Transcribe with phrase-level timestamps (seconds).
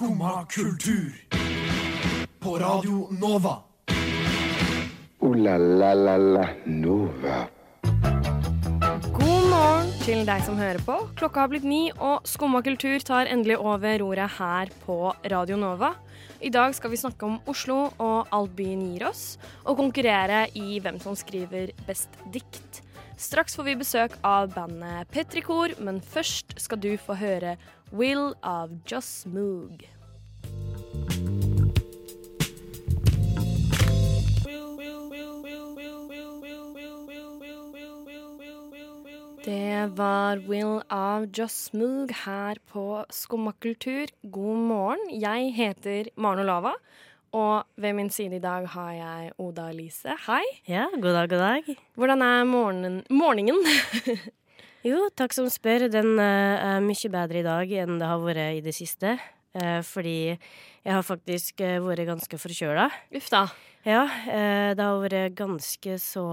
[0.00, 1.12] Skumma kultur.
[2.38, 3.58] På Radio Nova.
[5.18, 7.42] O-la-la-la-la Nova.
[9.12, 10.96] God morgen til deg som hører på.
[11.20, 15.92] Klokka har blitt ni, og Skumma kultur tar endelig over roret her på Radio Nova.
[16.40, 19.34] I dag skal vi snakke om Oslo og alt byen gir oss,
[19.68, 22.86] og konkurrere i hvem som skriver best dikt.
[23.20, 27.58] Straks får vi besøk av bandet Petrikor, men først skal du få høre
[27.92, 29.84] Will av Just Moog.
[39.44, 44.08] Det var Will av Joss Moog her på Skummakultur.
[44.32, 45.06] God morgen.
[45.12, 46.72] Jeg heter Maren Olava,
[47.36, 50.14] og ved min side i dag har jeg Oda Elise.
[50.26, 50.42] Hei.
[50.68, 51.76] Ja, god dag, god dag.
[51.94, 53.62] Hvordan er morgenen, morgenen?
[54.80, 55.90] Jo, takk som spør.
[55.92, 59.18] Den eh, er mye bedre i dag enn det har vært i det siste.
[59.52, 62.86] Eh, fordi jeg har faktisk eh, vært ganske forkjøla.
[63.20, 63.42] Uff da.
[63.84, 64.06] Ja,
[64.76, 66.24] det har vært ganske så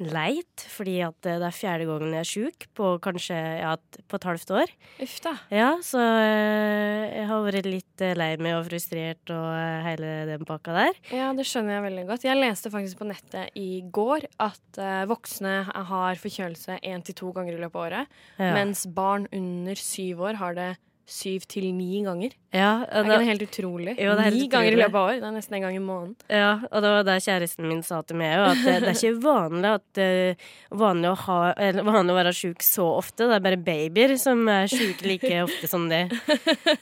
[0.00, 3.72] leit, fordi at eh, det er fjerde gangen jeg er sjuk på kanskje ja,
[4.08, 4.72] på et halvt år.
[5.04, 5.32] Uff da.
[5.52, 9.48] Ja, så eh, jeg har vært litt eh, lei meg og frustrert og
[9.86, 11.00] hele den pakka der.
[11.14, 12.24] Ja, det skjønner jeg veldig godt.
[12.28, 17.58] Jeg leste faktisk på nettet i går at voksne har forkjølelse én til to ganger
[17.58, 18.54] i løpet av året, Ja.
[18.56, 20.70] mens barn under syv år har det
[21.12, 22.32] syv til ni ganger.
[22.52, 23.94] ja, Er og ikke det helt utrolig?
[24.00, 25.20] Jo, det er ni ganger i løpet av år.
[25.20, 26.16] Det er nesten en gang i måneden.
[26.32, 29.22] Ja, og det var det kjæresten min sa til meg at det, det er ikke
[29.26, 30.50] vanlig, at, eh,
[30.82, 31.38] vanlig, å ha,
[31.68, 33.28] eller vanlig å være sjuk så ofte.
[33.28, 36.06] Det er bare babyer som er sjuke like ofte som det.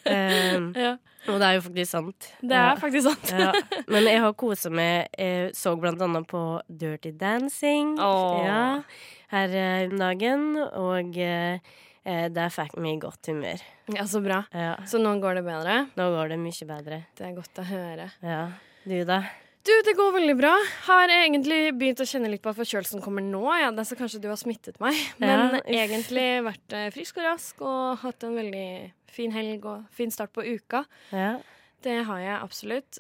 [0.07, 0.95] Um, Ja,
[1.29, 2.31] og det er jo faktisk sant.
[2.41, 3.33] det er faktisk sant.
[3.37, 3.51] ja.
[3.93, 5.11] Men jeg har kosa meg.
[5.19, 8.41] Jeg så blant annet på Dirty Dancing oh.
[8.47, 8.63] ja,
[9.35, 11.21] her eh, om dagen, og
[12.05, 13.63] eh, det fikk meg i godt humør.
[13.95, 14.43] Ja, Så bra.
[14.55, 14.75] Ja.
[14.87, 15.77] Så nå går det bedre.
[15.99, 17.05] Nå går det mye bedre.
[17.19, 18.11] Det er godt å høre.
[18.25, 18.43] Ja.
[18.85, 19.23] Du, da?
[19.67, 20.55] Du, det går veldig bra.
[20.87, 23.43] Har egentlig begynt å kjenne litt på at forkjølelsen kommer nå.
[23.61, 24.97] Ja, det er så kanskje du har smittet meg.
[25.21, 28.69] Men Ja, egentlig vært eh, frisk og rask og hatt en veldig
[29.13, 30.85] fin helg og fin start på uka.
[31.13, 31.35] Ja.
[31.85, 32.99] Det har jeg absolutt.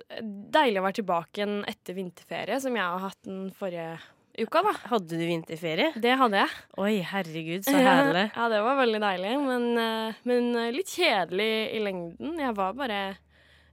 [0.52, 3.98] Deilig å være tilbake igjen etter vinterferie, som jeg har hatt den forrige
[4.38, 4.74] uka, da.
[4.92, 5.92] Hadde du vinterferie?
[6.00, 6.58] Det hadde jeg.
[6.80, 8.26] Oi, herregud, så herlig.
[8.34, 12.36] Ja, det var veldig deilig, men, eh, men eh, litt kjedelig i lengden.
[12.40, 13.00] Jeg var bare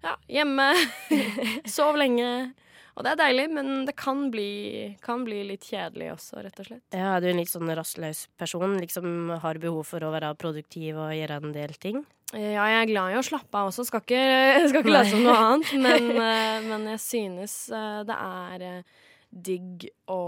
[0.04, 0.72] ja, hjemme,
[1.78, 2.32] sov lenge.
[2.98, 6.70] Og det er deilig, men det kan bli, kan bli litt kjedelig også, rett og
[6.72, 6.86] slett.
[6.98, 8.74] Ja, er du en litt sånn rastløs person?
[8.82, 12.02] Liksom har behov for å være produktiv og gjøre en del ting?
[12.34, 14.24] Ja, jeg er glad i å slappe av også, skal ikke,
[14.72, 15.76] skal ikke late som noe annet.
[15.86, 17.60] Men, eh, men jeg synes
[18.10, 18.82] det er
[19.30, 20.22] digg å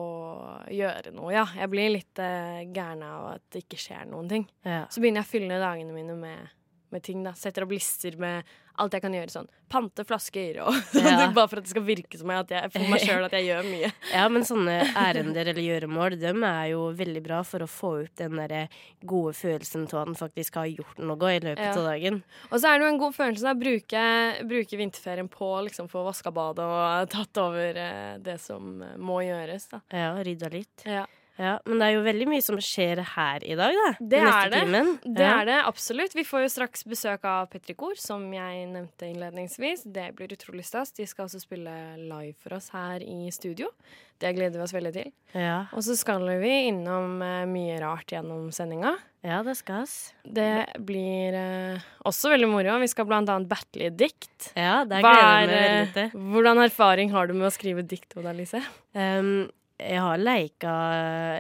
[0.74, 1.46] gjøre noe, ja.
[1.58, 4.48] Jeg blir litt uh, gæren av at det ikke skjer noen ting.
[4.68, 4.84] Ja.
[4.92, 6.56] Så begynner jeg å fylle dagene mine med,
[6.92, 7.24] med ting.
[7.24, 8.44] da Setter opp lister med
[8.80, 9.32] alt jeg kan gjøre.
[9.34, 10.74] Sånn pante flasker og.
[11.00, 11.28] Ja.
[11.36, 13.68] Bare for at det skal virke som at jeg, for meg sjøl at jeg gjør
[13.68, 13.90] mye.
[14.16, 18.14] ja, men sånne ærender eller gjøremål, dem er jo veldig bra for å få ut
[18.22, 18.68] den der
[19.06, 21.76] gode følelsen av at en faktisk har gjort noe i løpet Ja.
[21.76, 22.22] av dagen.
[22.50, 24.04] Og så er det jo en god følelse å bruke,
[24.50, 29.20] bruke vinterferien på liksom, få vaska badet og tatt over eh, det som eh, må
[29.28, 29.70] gjøres.
[29.76, 30.86] da Ja, rydda litt.
[30.88, 31.06] ja.
[31.40, 33.92] Ja, men det er jo veldig mye som skjer her i dag, da.
[34.12, 34.82] Det er det.
[35.06, 35.38] Det ja.
[35.38, 36.16] er det absolutt.
[36.18, 39.86] Vi får jo straks besøk av Petrikor, som jeg nevnte innledningsvis.
[39.88, 40.92] Det blir utrolig stas.
[40.98, 43.72] De skal også spille live for oss her i studio.
[44.20, 45.14] Det gleder vi oss veldig til.
[45.32, 45.62] Ja.
[45.72, 48.98] Og så skal vi innom eh, mye rart gjennom sendinga.
[49.24, 50.12] ja, det skal oss.
[50.28, 52.76] Det blir eh, også veldig moro.
[52.84, 54.52] Vi skal blant annet battle i dikt.
[54.60, 56.28] Ja, det gleder jeg meg veldig eh, til.
[56.36, 58.60] hvordan erfaring har du med å skrive dikt, Oda Lise?
[58.92, 59.48] Um,
[59.80, 60.72] jeg har leika,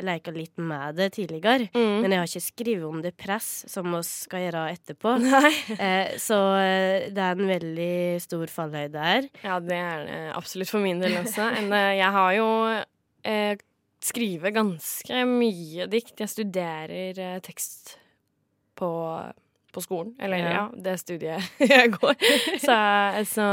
[0.07, 2.01] leika litt med det tidligere, Mm.
[2.01, 5.15] men jeg har ikke skrevet om det press, som vi skal gjøre etterpå.
[5.79, 9.27] Eh, så eh, det er en veldig stor fallhøyde her.
[9.43, 11.45] Ja, det er det absolutt for min del også.
[11.59, 12.47] En, eh, jeg har jo
[13.23, 13.57] eh,
[14.01, 16.15] skrevet ganske mye dikt.
[16.23, 17.97] Jeg studerer eh, tekst
[18.79, 18.89] på,
[19.75, 20.13] på skolen.
[20.23, 20.51] Eller ja.
[20.55, 20.63] Ja.
[20.73, 21.43] det studiet
[21.73, 22.15] jeg går.
[22.63, 22.77] Så,
[23.35, 23.47] så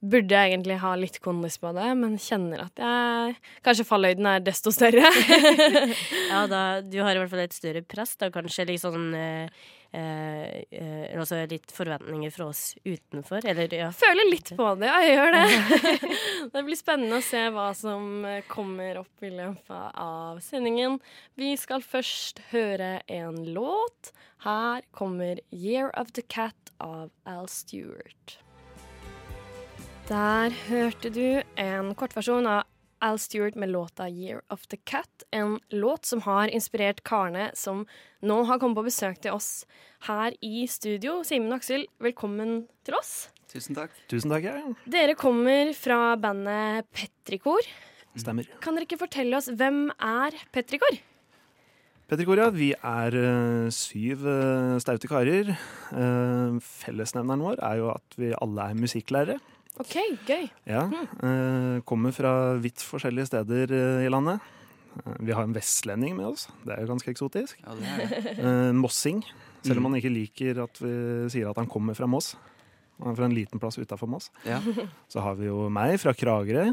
[0.00, 3.34] burde jeg egentlig ha litt kondis på det, men kjenner at jeg
[3.66, 5.08] Kanskje fallhøyden er desto større.
[6.28, 9.66] Ja, da, du har i hvert fall et større press, da kanskje litt sånn eh,
[9.96, 13.90] eh, eh, Altså litt forventninger fra oss utenfor, eller ja.
[13.96, 16.12] Føler litt på det, ja, jeg gjør det.
[16.54, 20.98] det blir spennende å se hva som eh, kommer opp i løpet av sendingen.
[21.40, 24.12] Vi skal først høre en låt.
[24.44, 28.38] Her kommer 'Year of the Cat' av Al Stewart.
[30.08, 32.62] Der hørte du en kortversjon av
[33.04, 35.24] Al Stewart med låta 'Year of the Cat'.
[35.30, 37.84] En låt som har inspirert karene som
[38.22, 39.66] nå har kommet på besøk til oss
[40.08, 41.22] her i studio.
[41.22, 43.28] Simen og Aksel, velkommen til oss.
[43.52, 43.92] Tusen takk.
[44.08, 44.72] Tusen takk, ja.
[44.88, 47.60] Dere kommer fra bandet Petrikor.
[48.16, 48.48] Stemmer.
[48.62, 51.02] Kan dere ikke fortelle oss hvem er Petrikor?
[52.08, 55.52] ja, vi er eh, syv eh, staute karer.
[55.92, 59.38] Eh, fellesnevneren vår er jo at vi alle er musikklærere.
[59.78, 59.94] OK,
[60.26, 60.46] gøy.
[60.66, 60.84] Ja,
[61.22, 62.32] eh, kommer fra
[62.62, 64.42] vidt forskjellige steder eh, i landet.
[64.98, 67.60] Eh, vi har en vestlending med oss, det er jo ganske eksotisk.
[67.62, 68.34] Ja, det er det.
[68.48, 69.22] Eh, mossing,
[69.66, 70.92] selv om han ikke liker at vi
[71.34, 72.34] sier at han kommer fra Moss.
[72.98, 74.30] Han er fra en liten plass utafor Moss.
[74.46, 74.58] Ja.
[75.12, 76.72] Så har vi jo meg fra Kragerø.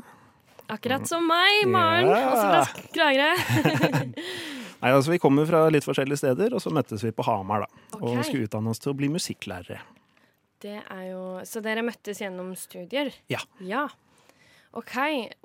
[0.73, 2.07] Akkurat som meg, Maren.
[2.09, 2.29] Ja.
[2.33, 3.33] Også fra Kragerø.
[4.81, 7.83] Nei, altså Vi kommer fra litt forskjellige steder, og så møttes vi på Hamar da,
[7.99, 8.23] og Ok.
[8.27, 9.77] skulle utdanne oss til å bli musikklærere.
[10.65, 13.11] Det er jo Så dere møttes gjennom studier?
[13.29, 13.41] Ja.
[13.61, 13.85] Ja.
[14.75, 14.95] OK.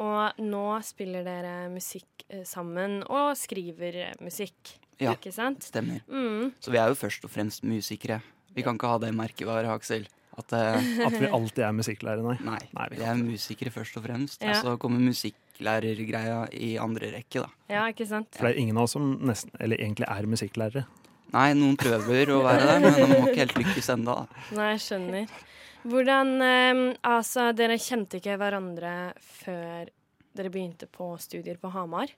[0.03, 5.13] Og nå spiller dere musikk eh, sammen og skriver eh, musikk, Ja.
[5.15, 5.63] ikke sant?
[5.65, 6.01] Stemmer.
[6.09, 6.51] Mm.
[6.61, 8.19] Så vi er jo først og fremst musikere.
[8.57, 10.09] Vi kan ikke ha det merkevaret, Aksel.
[10.41, 10.77] At uh,
[11.07, 12.37] At vi alltid er musikklærere, nei.
[12.47, 14.43] Nei, Nei, vi vi er musikere først og fremst.
[14.43, 14.57] Ja.
[14.57, 17.49] Og så kommer musikklærergreia i andre rekke, da.
[17.71, 18.35] Ja, ikke sant?
[18.37, 20.85] For det er ingen av oss som nesten, eller egentlig er musikklærere.
[21.31, 24.17] Nei, noen prøver å være det, men de må ikke helt lykkes da.
[24.57, 25.39] Nei, jeg skjønner.
[25.81, 28.95] Hvordan eh, Altså, dere kjente ikke hverandre
[29.41, 29.89] før
[30.37, 32.13] dere begynte på studier på Hamar.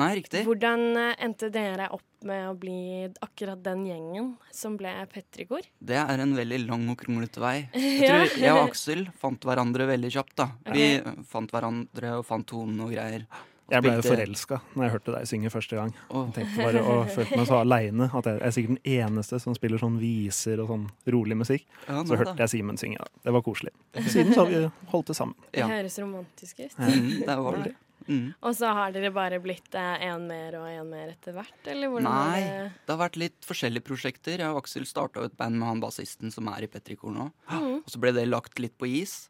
[0.00, 0.40] Nei, riktig.
[0.46, 5.66] Hvordan eh, endte dere opp med å bli akkurat den gjengen som ble Petrikor?
[5.78, 7.56] Det er en veldig lang og kronglete vei.
[7.74, 10.36] Jeg tror jeg og Aksel fant hverandre veldig kjapt.
[10.40, 10.48] da.
[10.72, 10.86] Vi
[11.28, 13.26] fant hverandre og fant tonen og greier.
[13.72, 15.92] Jeg ble jo forelska når jeg hørte deg synge første gang.
[16.10, 16.26] Oh.
[16.28, 19.56] Jeg tenkte bare og følte meg så aleine at jeg er sikkert den eneste som
[19.56, 21.64] spiller sånn viser og sånn rolig musikk.
[21.88, 22.42] ja, Så hørte da.
[22.44, 23.00] jeg Simen synge.
[23.00, 23.08] Ja.
[23.24, 23.72] Det var koselig.
[24.04, 24.60] Siden så har vi
[24.92, 25.48] holdt det sammen.
[25.50, 26.76] Det høres romantisk ut.
[26.78, 27.74] Mm, det var det.
[28.08, 28.32] Mm.
[28.42, 32.08] Og så har dere bare blitt én mer og én mer etter hvert, eller hvordan
[32.10, 32.70] Nei, det?
[32.86, 34.42] det har vært litt forskjellige prosjekter.
[34.42, 37.28] Jeg og Aksel starta et band med han bassisten som er i Petrikor nå.
[37.52, 39.28] Og så ble det lagt litt på is.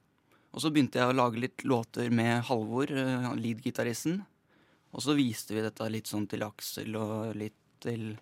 [0.52, 4.18] Og så begynte jeg å lage litt låter med Halvor, eh, lead-gitaristen.
[4.92, 8.12] Og så viste vi dette litt sånn til Aksel og litt til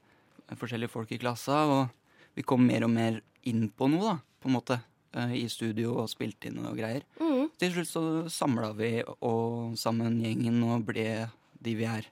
[0.59, 1.65] forskjellige folk i klassa.
[1.67, 3.19] Og vi kom mer og mer
[3.51, 4.81] inn på noe, da, på en måte.
[5.17, 7.03] eh, I studio og spilte inn og greier.
[7.19, 7.51] Mm.
[7.59, 11.29] Til slutt så samla vi og sammen gjengen og ble
[11.61, 12.07] de vi er.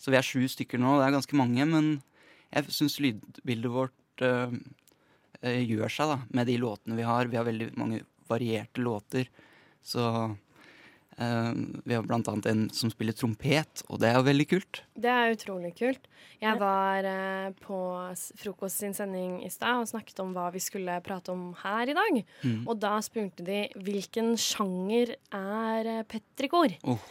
[0.00, 0.96] Så vi er sju stykker nå.
[0.98, 1.90] Det er ganske mange, men
[2.50, 4.56] jeg syns lydbildet vårt øh,
[5.44, 7.30] øh, gjør seg da, med de låtene vi har.
[7.30, 9.30] Vi har veldig mange varierte låter.
[9.84, 10.02] Så
[11.20, 14.80] vi har annet en som spiller trompet, og det er jo veldig kult.
[14.96, 16.06] Det er utrolig kult.
[16.40, 17.80] Jeg var eh, på
[18.40, 21.96] Frokost sin sending i stad og snakket om hva vi skulle prate om her i
[21.98, 22.22] dag.
[22.46, 22.62] Mm.
[22.64, 26.72] Og da spurte de hvilken sjanger er eh, Petrikor?
[26.88, 27.04] Oh.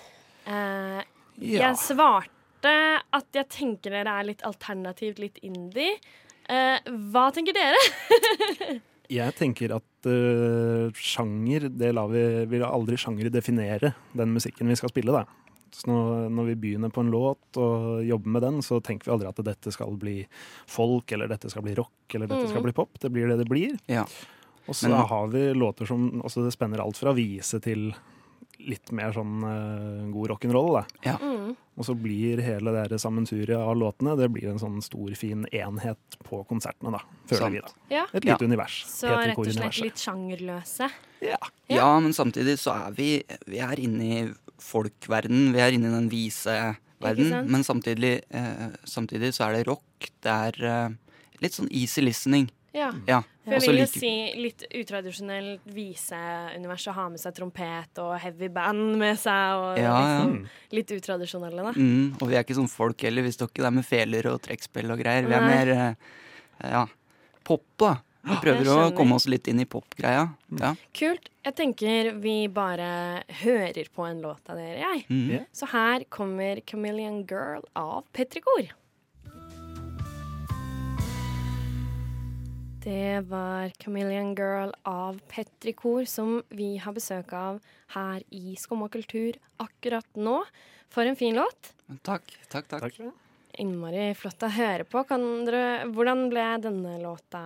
[0.50, 1.06] Eh,
[1.40, 1.70] Ja.
[1.70, 2.72] Jeg svarte
[3.16, 5.94] at jeg tenker dere er litt alternativt, litt indie.
[6.50, 6.82] Eh,
[7.14, 7.80] hva tenker dere?
[9.10, 14.90] Jeg tenker at sjanger det lar vi, vil aldri sjangere definere den musikken vi skal
[14.90, 15.12] spille.
[15.12, 15.26] Da.
[15.76, 19.14] Så når, når vi begynner på en låt og jobber med den, så tenker vi
[19.18, 20.24] aldri at dette skal bli
[20.70, 22.98] folk, eller dette skal bli rock, eller dette skal bli pop.
[23.02, 23.78] Det blir det det blir.
[23.92, 24.06] Ja.
[24.68, 27.94] Og så Men- har vi låter som også det spenner alt fra vise til
[28.60, 30.82] litt mer sånn uh, god rock'n'roll.
[31.06, 31.16] Ja.
[31.22, 31.54] Mm.
[31.80, 36.18] Og så blir hele det sammensuriet av låtene Det blir en sånn stor, fin enhet
[36.28, 37.00] på konsertene, da.
[37.30, 37.56] Føler Sant.
[37.56, 37.96] vi, da.
[37.96, 38.04] Ja.
[38.12, 38.50] Et lite Ja.
[38.52, 38.82] univers.
[38.90, 40.90] Så rett og slett litt sjangerløse.
[41.24, 41.40] Ja.
[41.68, 44.20] ja, men samtidig så er vi Vi er inne i
[44.60, 45.54] folkverden.
[45.56, 47.48] Vi er inne i den vise verden.
[47.50, 50.10] Men samtidig, eh, samtidig så er det rock.
[50.22, 50.90] Det er eh,
[51.42, 52.50] litt sånn easy listening.
[52.76, 52.92] Ja.
[53.08, 53.22] Ja.
[53.46, 58.50] For jeg vil jo si litt utradisjonelt viseunivers å ha med seg trompet og heavy
[58.54, 59.56] band med seg.
[59.64, 60.02] Og Ja, ja.
[60.04, 60.36] liksom,
[60.78, 61.74] litt utradisjonelle, da.
[61.74, 63.26] Mm, og vi er ikke sånn folk heller.
[63.26, 65.26] Vi står ikke der med feler og trekkspill og greier.
[65.26, 65.50] Vi er Nei.
[65.56, 66.14] mer eh,
[66.70, 66.86] ja,
[67.48, 67.96] pop, da.
[68.30, 70.28] Vi prøver å komme oss litt inn i popgreia.
[70.60, 70.74] Ja.
[70.94, 71.30] Kult.
[71.48, 75.06] Jeg tenker vi bare hører på en låt av dere, jeg.
[75.10, 75.46] Mm.
[75.56, 78.70] Så her kommer 'Chameleon Girl' av Petrikor.
[82.84, 89.36] Det var 'Chameleon Girl' av Petrikor, som vi har besøk av her i Skumma kultur
[89.60, 90.44] akkurat nå.
[90.90, 91.74] For en fin låt.
[92.04, 92.96] Takk, takk, takk.
[92.96, 93.02] Takk.
[93.60, 95.04] Innmari flott å høre på.
[95.10, 97.44] Kan dere, hvordan ble denne låta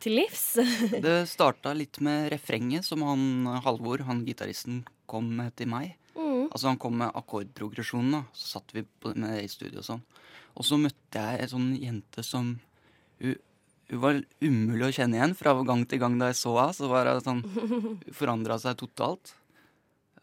[0.00, 0.56] til livs?
[1.04, 5.98] Det starta litt med refrenget som han Halvor, han gitaristen, kom med til meg.
[6.16, 6.48] Mm.
[6.48, 8.24] Altså Han kom med akkordprogresjonen, da.
[8.32, 10.04] Så satt vi med det i studio og sånn.
[10.56, 12.54] Og så møtte jeg ei sånn jente som
[13.20, 13.36] hun,
[13.92, 16.76] hun var umulig å kjenne igjen fra gang til gang da jeg så henne.
[16.78, 17.42] Så var det sånn
[18.18, 19.34] forandra seg totalt.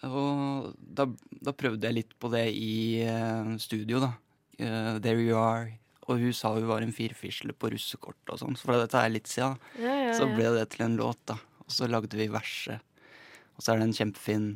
[0.07, 1.05] Og da,
[1.43, 4.13] da prøvde jeg litt på det i uh, studio, da.
[4.57, 5.75] Uh, There You Are.
[6.09, 9.11] Og hun sa hun var en firfisle på russekort og sånn, så for dette er
[9.13, 9.59] litt siden.
[9.77, 11.37] Ja, ja, Så ble det til en låt, da.
[11.61, 12.81] Og så lagde vi verset.
[13.53, 14.47] Og så er det en kjempefin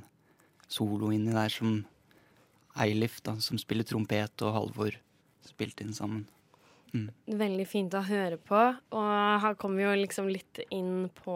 [0.71, 1.83] solo inni der som
[2.81, 4.97] Eilif, da, som spiller trompet, og Halvor
[5.45, 6.25] spilte inn sammen.
[6.93, 8.59] Veldig fint å høre på.
[8.93, 11.35] Og her kommer vi jo liksom litt inn på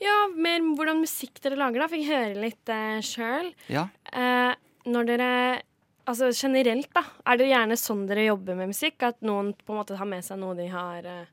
[0.00, 1.88] ja, mer hvordan musikk dere lager, da.
[1.90, 3.50] Fikk høre litt eh, sjøl.
[3.72, 3.88] Ja.
[4.12, 4.52] Eh,
[4.88, 5.32] når dere
[6.08, 7.02] Altså generelt, da.
[7.28, 9.02] Er det gjerne sånn dere jobber med musikk?
[9.04, 11.26] At noen på en måte tar med seg noe de har eh,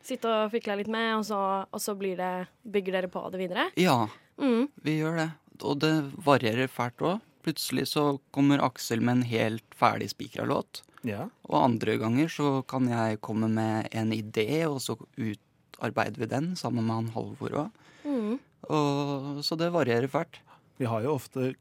[0.00, 2.30] sittet og fikla litt med, og så, og så blir det,
[2.64, 3.66] bygger dere på det videre?
[3.76, 4.06] ja,
[4.40, 4.70] Mm.
[4.80, 5.26] vi gjør det.
[5.60, 5.90] Og det
[6.24, 7.20] varierer fælt òg.
[7.44, 10.80] Plutselig så kommer Aksel med en helt ferdig spikra låt.
[11.04, 11.28] Ja.
[11.48, 16.52] Og andre ganger så kan jeg komme med en idé, og så utarbeider vi den
[16.56, 17.70] sammen med han Halvor òg.
[18.04, 18.38] Mm.
[18.70, 20.38] Og- Så det varierer fælt.
[20.78, 21.54] Vi har jo ofte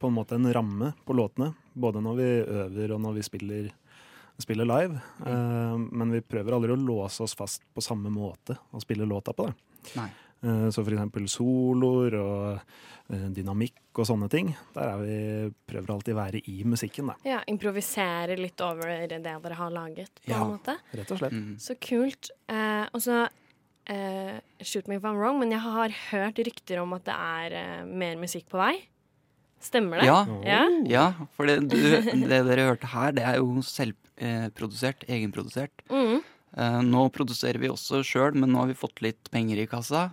[0.00, 3.70] på en måte en ramme på låtene, både når vi øver og når vi spiller,
[4.38, 5.00] spiller live.
[5.26, 9.32] Eh, men vi prøver aldri å låse oss fast på samme måte å spille låta
[9.32, 9.46] på.
[9.46, 9.54] det.
[9.96, 10.10] Nei.
[10.42, 12.60] Eh, så for eksempel soloer og
[13.10, 14.52] eh, dynamikk og sånne ting.
[14.74, 15.16] Der er vi,
[15.70, 17.16] prøver alltid å være i musikken, da.
[17.28, 20.42] Ja, improvisere litt over det dere har laget, på Ja.
[20.44, 20.76] en måte.
[20.94, 21.32] Rett og slett.
[21.36, 21.56] Mm.
[21.60, 22.30] Så kult.
[22.48, 23.28] Eh, og så
[23.88, 27.52] eh, Shoot me if I'm wrong, men jeg har hørt rykter om at det er
[27.58, 28.74] eh, mer musikk på vei.
[29.60, 30.06] Stemmer det?
[30.06, 30.62] Ja, Ja?
[30.86, 31.76] ja for det, du,
[32.30, 35.82] det dere hørte her, det er jo selvprodusert, egenprodusert.
[35.90, 36.20] Mm.
[36.56, 40.08] Eh, nå produserer vi også sjøl, men nå har vi fått litt penger i kassa.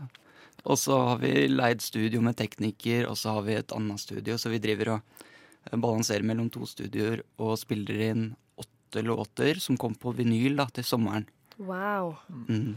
[0.66, 4.38] Og så har vi leid studio med tekniker, og så har vi et annet studio,
[4.42, 5.24] så vi driver og
[5.70, 8.26] eh, balanserer mellom to studioer og spiller inn
[8.62, 11.30] åtte låter som kom på vinyl da, til sommeren.
[11.58, 12.16] Wow.
[12.50, 12.76] Mm.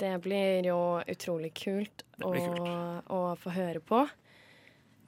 [0.00, 2.60] Det blir jo utrolig kult å, blir
[3.12, 4.04] å få høre på.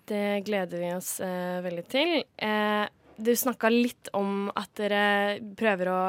[0.09, 2.19] Det gleder vi oss eh, veldig til.
[2.37, 2.85] Eh,
[3.17, 5.05] du snakka litt om at dere
[5.59, 6.01] prøver å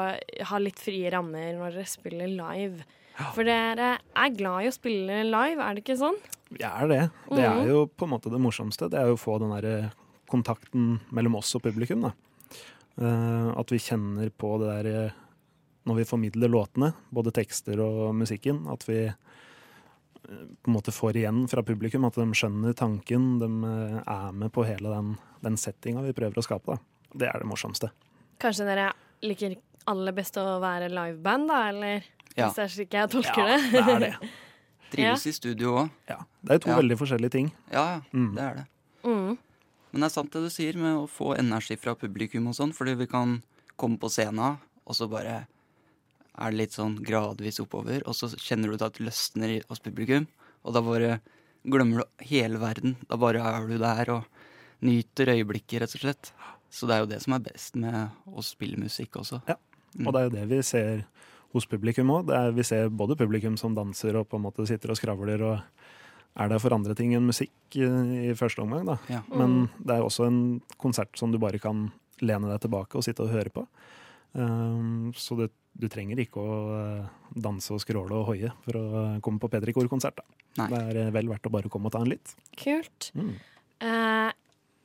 [0.50, 2.84] ha litt frie rammer når dere spiller live.
[3.34, 6.16] For dere er glad i å spille live, er det ikke sånn?
[6.50, 7.02] Vi er det.
[7.30, 8.88] Det er jo på en måte det morsomste.
[8.90, 9.92] Det er jo å få den der
[10.30, 12.08] kontakten mellom oss og publikum.
[12.08, 12.14] Da.
[12.98, 15.20] Eh, at vi kjenner på det der eh,
[15.84, 18.64] når vi formidler låtene, både tekster og musikken.
[18.72, 19.14] At vi eh,
[20.24, 23.36] på en måte får igjen fra publikum, at de skjønner tanken.
[23.42, 26.74] De eh, er med på hele den, den settinga vi prøver å skape.
[26.74, 27.10] Da.
[27.14, 27.92] Det er det morsomste.
[28.42, 28.90] Kanskje dere
[29.24, 29.58] liker
[29.90, 32.06] aller best å være liveband, da, eller?
[32.36, 32.48] Ja.
[32.48, 33.70] Hvis det er slik jeg tolker Ja, det.
[33.72, 34.30] det er det.
[34.94, 35.90] Trives i studio òg.
[36.08, 36.18] Ja.
[36.42, 36.76] Det er to Ja.
[36.80, 37.52] veldig forskjellige ting.
[37.72, 38.34] Ja, ja, Mm.
[38.34, 38.66] det er det.
[39.04, 39.38] Mm.
[39.92, 42.72] Men det er sant det du sier med å få energi fra publikum og sånn,
[42.74, 43.42] fordi vi kan
[43.78, 45.46] komme på scenen, og så bare
[46.36, 49.78] er det litt sånn gradvis oppover, og så kjenner du at det løsner i- hos
[49.78, 50.26] publikum,
[50.64, 51.20] og da bare
[51.64, 52.96] glemmer du hele verden.
[53.08, 54.24] Da bare er du der og
[54.82, 56.32] nyter øyeblikket, rett og slett.
[56.70, 59.42] Så det er jo det som er best med å spille musikk også.
[59.46, 59.54] Ja.
[60.04, 61.04] Og det er jo det vi ser
[61.54, 62.32] hos publikum òg.
[62.56, 65.58] Vi ser både publikum som danser og på en måte sitter og skravler og
[66.34, 68.88] er der for andre ting enn musikk i første omgang.
[68.88, 68.96] da.
[69.08, 69.20] Ja.
[69.30, 70.40] Men det er også en
[70.82, 71.88] konsert som du bare kan
[72.24, 73.66] lene deg tilbake og sitte og høre på.
[74.34, 75.46] Um, så du,
[75.78, 79.74] du trenger ikke å eh, danse og skråle og hoie for å komme på P3
[79.76, 80.24] Kor-konsert.
[80.58, 82.34] Det er eh, vel verdt å bare komme og ta en litt.
[82.58, 83.12] Kult.
[83.14, 83.36] Mm.
[83.84, 84.33] Eh,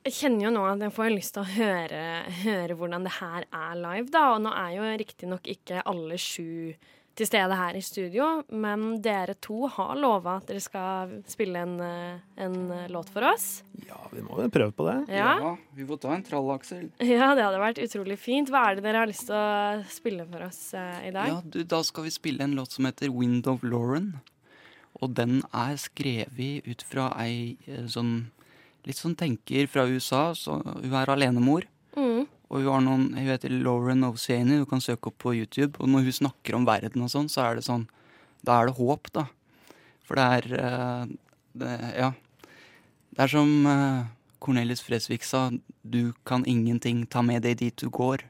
[0.06, 2.04] jeg kjenner jo nå at jeg får lyst til å høre,
[2.44, 4.30] høre hvordan det her er live, da.
[4.36, 6.72] Og nå er jo riktignok ikke alle sju
[7.20, 11.74] til stede her i studio, men dere to har lova at dere skal spille en,
[11.84, 13.62] eh, en eh, låt for oss.
[13.84, 14.96] Ja, vi må jo prøve på det.
[15.18, 15.34] Ja.
[15.76, 16.88] vi får ta en trall, Aksel.
[17.04, 18.48] ja, det hadde vært utrolig fint.
[18.48, 21.34] Hva er det dere har lyst til å spille for oss eh, i dag?
[21.34, 24.14] Ja, du, da skal vi spille en låt som heter Wind of Lauren.
[25.00, 28.30] Og den er skrevet ut fra ei eh, sånn
[28.88, 30.30] litt sånn tenker fra USA.
[30.36, 31.66] Så hun er alenemor.
[31.96, 32.28] Mm.
[32.50, 35.78] Og hun har noen, hun heter Lauren Oceani, du kan søke opp på YouTube.
[35.78, 37.86] Og når hun snakker om verden og sånn, så er det sånn
[38.40, 39.26] Da er det håp, da.
[40.08, 41.14] For det er eh,
[41.60, 42.10] det, Ja.
[43.10, 44.08] Det er som eh,
[44.40, 45.50] Cornelis Fresvik sa,
[45.82, 48.24] du kan ingenting ta med deg dit du går.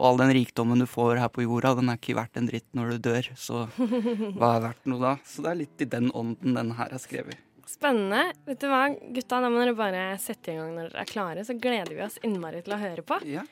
[0.00, 2.66] Og all den rikdommen du får her på jorda, den er ikke verdt en dritt
[2.74, 3.28] når du dør.
[3.36, 3.66] Så
[4.38, 5.14] hva er verdt noe da?
[5.28, 7.38] Så det er litt i den ånden den her er skrevet.
[7.70, 8.32] Spennende.
[8.48, 11.46] Vet du hva, gutta, da må dere bare sette i gang når dere er klare,
[11.46, 13.20] så gleder vi oss innmari til å høre på.
[13.28, 13.46] Ja.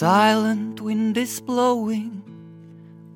[0.00, 2.22] Silent wind is blowing,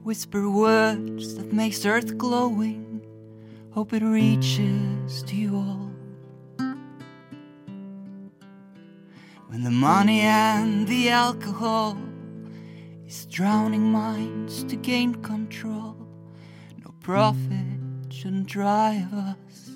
[0.03, 3.01] whisper words that makes earth glowing.
[3.71, 5.91] Hope it reaches to you all.
[9.49, 11.97] When the money and the alcohol
[13.07, 15.97] is drowning minds to gain control,
[16.85, 19.71] no profit shouldn't drive us.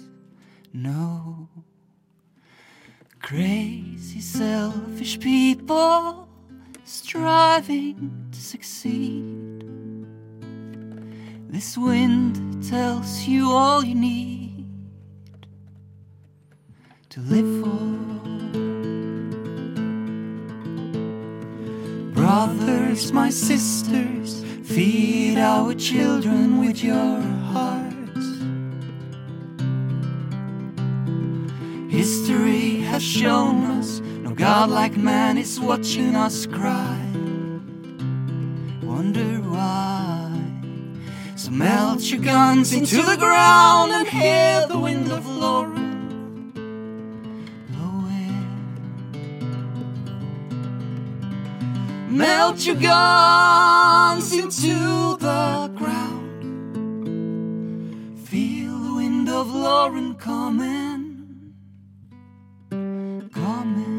[0.74, 1.48] No.
[3.22, 6.27] Crazy, selfish people
[6.88, 10.06] striving to succeed.
[11.50, 14.66] This wind tells you all you need
[17.10, 17.98] to live for.
[22.14, 27.20] Brothers, my sisters, feed our children with your
[27.52, 28.26] hearts.
[31.90, 34.00] History has shown us
[34.38, 36.98] godlike man is watching us cry.
[38.82, 40.32] Wonder why.
[41.36, 45.78] So melt your guns into the ground and hear the wind of blow.
[52.18, 56.26] Melt your guns into the ground.
[58.26, 61.54] Feel the wind of Lauren coming.
[62.70, 63.97] Coming.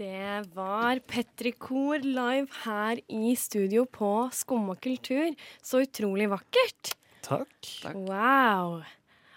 [0.00, 5.34] Det var Petrikor live her i studio på Skumma kultur.
[5.60, 6.94] Så utrolig vakkert.
[7.20, 7.68] Takk.
[7.92, 8.78] Wow.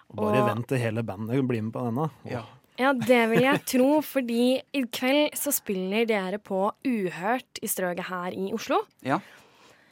[0.08, 2.06] Bare Og- vent til hele bandet blir med på denne.
[2.23, 2.45] Ja.
[2.80, 8.08] Ja, det vil jeg tro, fordi i kveld så spiller dere på Uhørt i Strøget
[8.08, 8.80] her i Oslo.
[9.04, 9.19] Ja.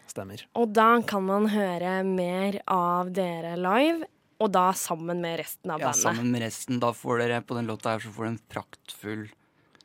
[0.07, 0.45] Stemmer.
[0.55, 4.07] Og da kan man høre mer av dere live,
[4.39, 6.01] og da sammen med resten av ja, bandet.
[6.01, 6.79] sammen med resten.
[6.79, 9.29] Da får dere på den låta her så får dere en praktfull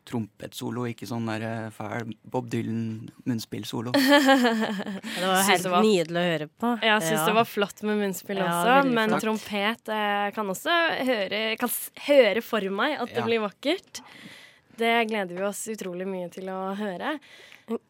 [0.07, 3.92] trompetsolo, ikke sånn der eh, fæl Bob Dylan-munnspillsolo.
[3.97, 6.71] Det var helt det var- nydelig å høre på.
[6.83, 7.27] Jeg syns Ja.
[7.27, 9.23] det var flott med munnspill Ja, også, men flott.
[9.27, 11.71] trompet eh, kan også høre, kan
[12.07, 13.25] høre for meg at det Ja.
[13.27, 14.01] blir vakkert.
[14.77, 17.19] Det gleder vi oss utrolig mye til å høre.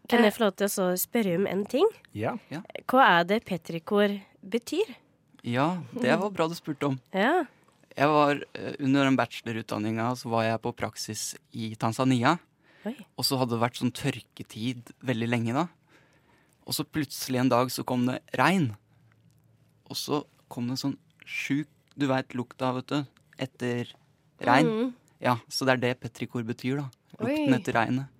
[0.09, 1.87] Kan jeg få lov til å spørre om en ting?
[2.15, 2.37] Ja.
[2.89, 4.95] Hva er det petrikor betyr?
[5.43, 7.01] Ja, det var bra du spurte om.
[7.13, 7.45] Ja.
[7.97, 12.39] Jeg var, eh, Under den bachelorutdanninga så var jeg på praksis i Tanzania.
[12.85, 12.95] Oi.
[13.17, 15.69] Og så hadde det vært sånn tørketid veldig lenge da.
[16.67, 18.77] Og så plutselig en dag så kom det regn.
[19.89, 23.07] Og så kom det sånn sjuk Du veit lukta, vet du.
[23.41, 23.89] Etter
[24.45, 24.67] regn.
[24.69, 24.95] Mm.
[25.19, 26.91] Ja, så det er det petrikor betyr, da.
[27.17, 27.57] Lukten Oi.
[27.57, 28.16] etter regnet.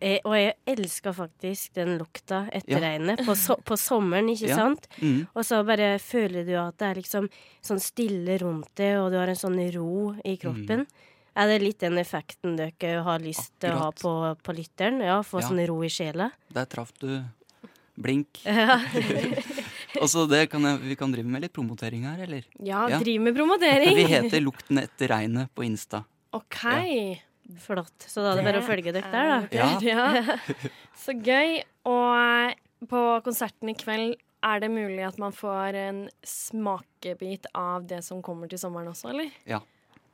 [0.00, 2.80] Jeg, og jeg elsker faktisk den lukta etter Ja.
[2.80, 3.24] regnet.
[3.26, 4.56] På, so på sommeren, ikke Ja.
[4.56, 4.86] sant?
[5.00, 5.26] Mm.
[5.34, 7.28] Og så bare føler du at det er liksom
[7.62, 10.86] sånn stille rundt deg, og du har en sånn ro i kroppen.
[11.36, 15.00] Er det litt den effekten dere har lyst til å ha på, på lytteren?
[15.02, 15.48] Ja, Få Ja.
[15.48, 16.30] sånn ro i sjela?
[16.52, 17.24] Der traff du
[17.98, 18.40] blink.
[18.44, 18.78] Ja.
[20.02, 22.42] Og så det kan jeg, Vi kan drive med litt promotering her, eller?
[22.58, 22.98] Ja, Ja.
[22.98, 23.94] driv med promotering.
[23.94, 26.04] Vi heter Lukten etter regnet på Insta.
[26.32, 27.20] OK.
[27.60, 27.94] Flott.
[28.08, 29.40] Så da er det bare å følge dere der, da.
[29.52, 29.68] Ja.
[29.84, 30.36] Ja.
[31.04, 31.58] Så gøy.
[31.88, 38.02] Og på konserten i kveld er det mulig at man får en smakebit av det
[38.04, 39.30] som kommer til sommeren også, eller?
[39.48, 39.60] Ja.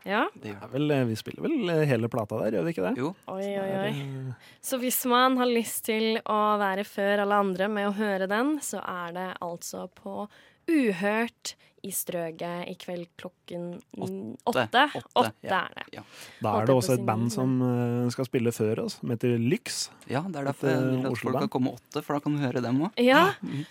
[0.06, 0.22] Ja?
[0.42, 2.92] Er vel, eh, vi spiller vel eh, hele plata der, gjør vi ikke det?
[3.02, 3.10] Jo.
[3.28, 3.90] Oi, oi, oi.
[3.90, 8.26] Eh, Så hvis man har lyst til å være før alle andre med å høre
[8.30, 10.24] den, så er det altså på
[10.70, 11.54] Uhørt
[11.86, 13.66] i Strøget i kveld klokken
[13.96, 14.64] mm, åtte.
[14.68, 15.02] Åtte.
[15.16, 15.60] Åtte Ja.
[15.64, 16.02] er det.
[16.42, 19.78] Da er det også et band som eh, skal spille før oss, som heter Lyx.
[20.10, 22.42] Ja, det er derfor jeg vil at folk kan komme åtte, for da kan du
[22.42, 23.00] høre dem òg.
[23.00, 23.22] Ja,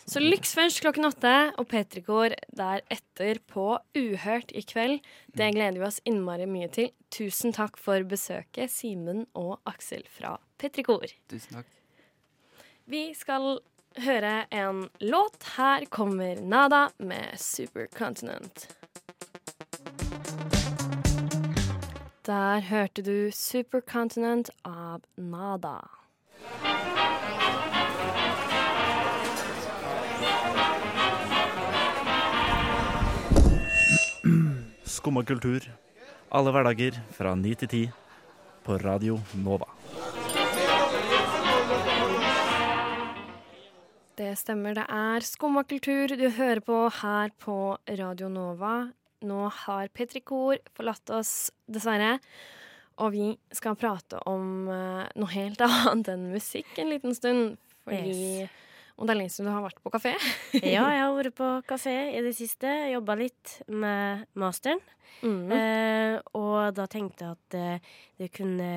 [0.10, 3.68] så Lyx først klokken åtte, og Petrikor deretter på
[3.98, 5.02] Uhørt i kveld.
[5.36, 6.90] Det gleder vi oss innmari mye til.
[7.14, 11.06] Tusen takk for besøket, Simen og Aksel fra Petrikor.
[11.32, 11.76] Tusen takk.
[12.90, 13.60] Vi skal
[13.98, 15.44] høre en låt.
[15.58, 18.68] Her kommer Nada med Supercontinent.
[22.26, 25.80] Der hørte du Supercontinent av Nada.
[34.86, 35.66] Skumma kultur.
[36.30, 37.84] Alle hverdager fra ni til ti
[38.66, 39.79] på Radio Nova.
[44.20, 47.54] Det stemmer, det er Skumma kultur du hører på her på
[47.88, 48.90] Radio Nova.
[49.24, 52.18] Nå har Petri Kor forlatt oss, dessverre.
[53.00, 57.56] Og vi skal prate om eh, noe helt annet enn musikk en liten stund.
[57.88, 58.58] Fordi Yes.
[59.00, 60.14] Og det er lenge siden du har vært på kafé.
[60.60, 62.70] Ja, jeg har vært på kafé i det siste.
[62.92, 64.82] Jobba litt med masteren.
[65.24, 65.52] Mm.
[65.56, 68.70] Eh, og da tenkte jeg at eh, det kunne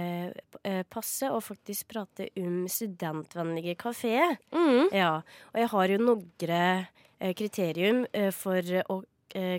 [0.62, 4.38] eh, passe å faktisk prate om studentvennlige kafeer.
[4.54, 4.94] Mm.
[4.94, 5.14] Ja,
[5.52, 9.02] og jeg har jo noen eh, kriterium for å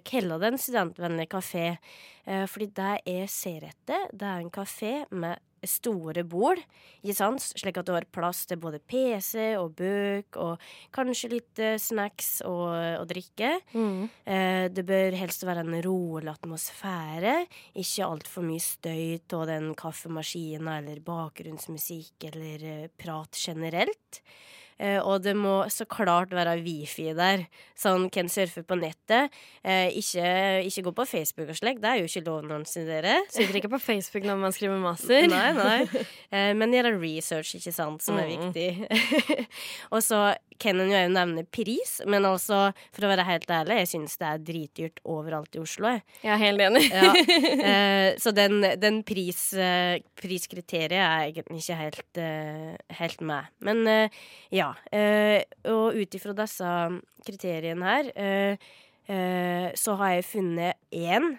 [0.06, 1.64] kalle det en studentvennlig kafé.
[2.24, 6.62] Fordi det jeg ser etter, det er en kafé med store bord,
[7.04, 7.44] ikke sant?
[7.44, 10.64] slik at du har plass til både PC og bøk og
[10.96, 12.68] kanskje litt eh, snacks og,
[13.02, 13.56] og drikke.
[13.74, 14.08] Mm.
[14.26, 17.36] Eh, det bør helst være en rolig atmosfære.
[17.80, 24.24] Ikke altfor mye støy av den kaffemaskinen eller bakgrunnsmusikk eller eh, prat generelt.
[24.80, 27.46] Eh, og det må så klart være wifi der,
[27.78, 29.34] så han kan surfe på nettet.
[29.64, 30.26] Eh, ikke,
[30.70, 33.28] ikke gå på Facebook og slikt, det er jo ikke lov når han studerer.
[33.32, 35.28] Sitter ikke på Facebook når man skriver master.
[35.30, 36.06] Nei, nei.
[36.34, 38.50] Eh, men gjøre research, ikke sant, som er Mm.
[38.54, 38.88] viktig.
[39.94, 40.34] og så
[40.64, 44.16] kan en jo òg nevne pris, men altså, for å være helt ærlig, jeg syns
[44.22, 45.90] det er dritdyrt overalt i Oslo.
[45.92, 46.04] Jeg.
[46.24, 46.86] Jeg er helt enig.
[46.90, 47.14] Ja.
[47.74, 49.40] Eh, så den, den pris,
[50.20, 52.20] priskriteriet er egentlig ikke helt,
[53.00, 53.50] helt med.
[53.64, 54.18] Men eh,
[54.64, 54.72] ja.
[54.92, 56.70] Eh, og ut ifra disse
[57.28, 58.70] kriteriene her, eh,
[59.08, 61.36] eh, så har jeg funnet én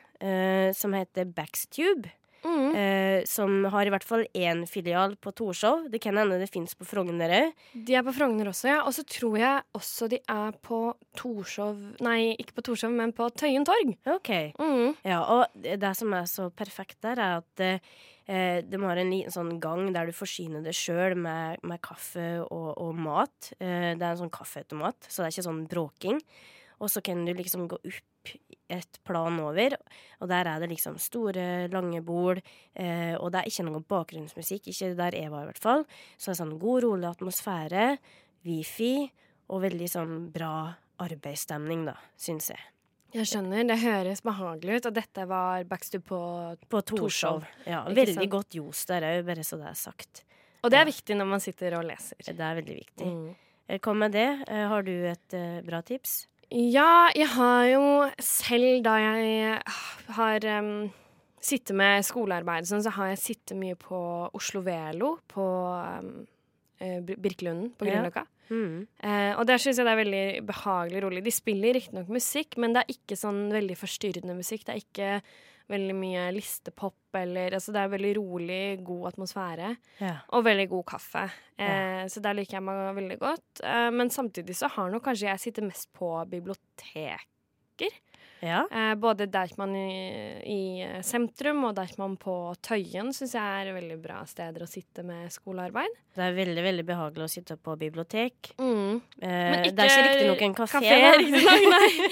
[0.72, 2.08] som heter Backstube.
[2.44, 2.76] Mm.
[2.76, 5.88] Eh, som har i hvert fall én filial på Torshov.
[5.92, 7.66] Det kan hende det fins på Frogner òg.
[7.74, 8.80] De er på Frogner også, ja.
[8.84, 10.80] Og så tror jeg også de er på
[11.16, 13.94] Torshov Nei, ikke på Torshov, men på Tøyen torg.
[14.16, 14.30] Ok.
[14.60, 14.96] Mm.
[15.06, 19.34] Ja, og det som er så perfekt der, er at eh, de har en liten
[19.34, 23.54] sånn gang der du forsyner deg sjøl med, med kaffe og, og mat.
[23.58, 26.20] Eh, det er en sånn kaffeautomat, så det er ikke sånn bråking.
[26.84, 28.32] Og så kan du liksom gå opp
[28.74, 29.74] et plan over,
[30.20, 32.42] og der er det liksom store, lange bord.
[32.76, 35.84] Eh, og det er ikke noe bakgrunnsmusikk, ikke der jeg var i hvert fall.
[36.18, 37.86] Så det er sånn god, rolig atmosfære,
[38.44, 38.94] wifi
[39.48, 40.52] og veldig sånn bra
[41.04, 42.60] arbeidsstemning, da, syns jeg.
[43.14, 44.86] Jeg skjønner, det høres behagelig ut.
[44.90, 46.20] Og dette var backstube på
[46.68, 47.44] På Torshov.
[47.64, 48.30] Ja, veldig sant?
[48.32, 50.24] godt ljos der òg, bare så det er sagt.
[50.64, 50.90] Og det er Ja.
[50.90, 52.16] viktig når man sitter og leser.
[52.24, 53.06] Det er veldig viktig.
[53.06, 53.34] Mm.
[53.68, 54.26] Eh, Kom med det.
[54.48, 56.26] Eh, Har du et uh, bra tips?
[56.50, 57.86] Ja, jeg har jo
[58.22, 59.56] selv da jeg
[60.18, 60.90] har um,
[61.44, 63.98] sittet med skolearbeid sånn, så har jeg sittet mye på
[64.36, 66.14] Oslo Velo på um,
[66.80, 68.26] Birkelunden på Ja.
[68.52, 68.84] Mm.
[69.00, 71.24] Uh, og der syns jeg det er veldig behagelig rolig.
[71.24, 74.66] De spiller riktignok musikk, men det er ikke sånn veldig forstyrrende musikk.
[74.66, 75.10] Det er ikke
[75.70, 79.70] veldig mye listepop eller Altså det er veldig rolig, god atmosfære.
[80.00, 80.16] Ja.
[80.36, 81.22] Og veldig god kaffe.
[81.58, 83.62] Eh, Så der liker jeg meg veldig godt.
[83.62, 87.28] Eh, men samtidig så har nok kanskje jeg sittet mest på bibliotek.
[88.44, 88.60] Ja.
[88.70, 89.88] Eh, både Deichman i,
[90.46, 90.58] i
[91.02, 95.96] sentrum og Deichman på Tøyen syns jeg er veldig bra steder å sitte med skolearbeid.
[96.14, 98.52] Det er veldig veldig behagelig å sitte på bibliotek.
[98.60, 99.00] Mm.
[99.18, 100.92] Eh, det er ikke riktignok en kafé,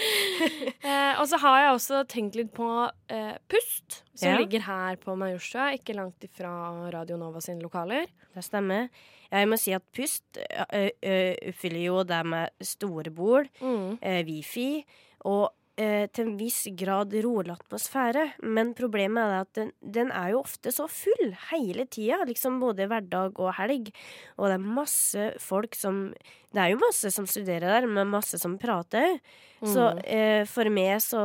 [0.82, 2.68] eh, og så har jeg også tenkt litt på
[3.12, 4.38] eh, Pust, som Ja.
[4.38, 6.50] ligger her på Majorstua, ikke langt ifra
[6.92, 8.06] Radio Nova sine lokaler.
[8.34, 8.88] Det stemmer.
[9.32, 11.16] Jeg må si at Pust ø, ø,
[11.52, 13.98] oppfyller jo det med store bord, Mm.
[14.02, 14.84] eh, wifi
[15.24, 18.24] og eh, til en viss grad rolig atmosfære.
[18.42, 22.86] Men problemet er at den, den er jo ofte så full hele tida, liksom både
[22.90, 23.92] hverdag og helg.
[24.38, 26.12] Og det er masse folk som
[26.52, 29.18] Det er jo masse som studerer der, men masse som prater.
[29.64, 30.00] Så Mm.
[30.04, 31.22] eh, for meg så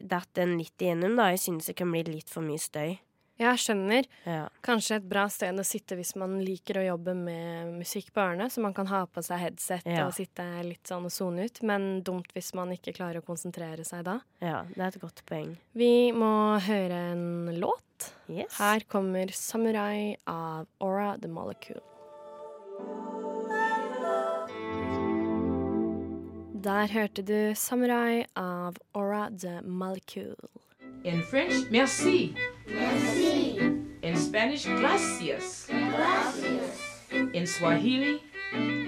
[0.00, 1.28] detter den litt igjennom, da.
[1.30, 2.98] Jeg syns det kan bli litt for mye støy.
[3.38, 4.06] Jeg skjønner.
[4.24, 4.46] Ja.
[4.64, 8.46] Kanskje et bra sted å sitte hvis man liker å jobbe med musikk på ørene,
[8.48, 10.06] så man kan ha på seg headset Ja.
[10.06, 11.60] og sitte litt sånn og sone ut.
[11.62, 14.20] Men dumt hvis man ikke klarer å konsentrere seg da.
[14.40, 15.56] ja, det er et godt poeng.
[15.74, 17.82] Vi må høre en låt.
[18.28, 18.56] Yes.
[18.58, 21.80] Her kommer 'Samurai' av Aura The Molecule.
[26.66, 30.36] Der hørte du 'Samurai' av Aura The Molecule.
[31.04, 32.34] In French, merci.
[32.66, 33.58] Merci.
[34.02, 35.66] In Spanish, gracias.
[35.68, 37.02] Gracias.
[37.32, 38.20] In Swahili,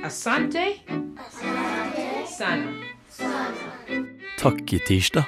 [0.03, 0.81] asante.
[1.17, 2.27] Asante.
[2.27, 2.73] Sana.
[3.09, 4.07] Sana.
[4.39, 5.27] Takketirsdag.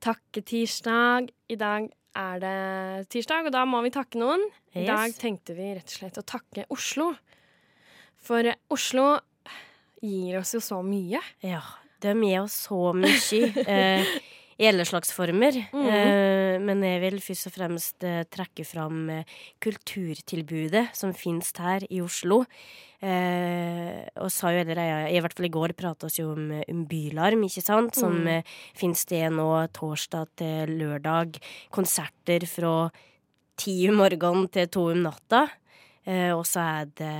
[0.00, 1.28] takketirsdag.
[1.50, 4.40] I dag er det tirsdag, og da må vi takke noen.
[4.74, 4.88] I Yes.
[4.88, 7.14] dag tenkte vi rett og slett å takke Oslo.
[8.16, 9.18] For Oslo
[10.00, 11.20] gir oss jo så mye.
[11.42, 11.60] Ja,
[12.00, 13.52] de gir oss så mye.
[13.66, 14.04] Eh,
[14.58, 15.54] I alle slags former.
[15.54, 21.84] Eh, men jeg vil først og fremst eh, trekke fram eh, kulturtilbudet som finnes her
[21.94, 22.40] i Oslo.
[22.98, 26.80] Eh, og sa jo allerede, i hvert fall i går prata vi om, eh, om
[26.90, 27.94] Bylarm, ikke sant?
[27.94, 28.42] Som Mm.
[28.74, 31.38] finnes det nå torsdag til lørdag.
[31.70, 32.90] Konserter fra
[33.56, 35.48] ti om morgenen til to om natta.
[36.08, 37.14] Eh, og så er det